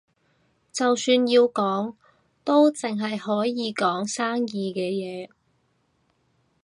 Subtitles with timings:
[0.73, 1.93] 就算要講，
[2.43, 5.29] 都淨係可以講生意嘅嘢